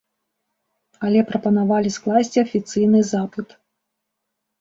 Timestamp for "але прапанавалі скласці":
1.07-2.41